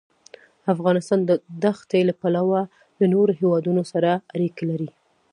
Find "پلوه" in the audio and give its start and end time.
2.21-2.61